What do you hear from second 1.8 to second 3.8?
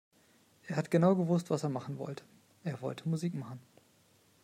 wollte. Er wollte Musik machen.